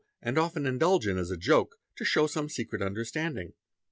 evar, 0.01 0.17
| 0.17 0.21
and 0.29 0.37
often 0.39 0.65
indulge 0.65 1.05
in 1.05 1.19
as 1.19 1.29
a 1.29 1.37
joke, 1.37 1.77
to 1.95 2.03
show 2.03 2.25
some 2.25 2.49
secret 2.49 2.81
understanding. 2.81 3.53